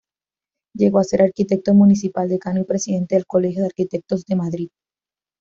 Llegó 0.73 0.97
a 0.97 1.03
ser 1.03 1.21
arquitecto 1.21 1.75
municipal, 1.75 2.27
decano 2.27 2.61
y 2.61 2.63
presidente 2.63 3.13
del 3.13 3.27
colegio 3.27 3.59
de 3.61 3.67
arquitectos 3.67 4.25
de 4.25 4.35
Madrid. 4.35 4.69